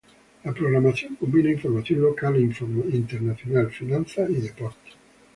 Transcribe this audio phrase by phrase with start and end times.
[0.45, 4.93] La programación combina información local e internacional, finanzas y deportes.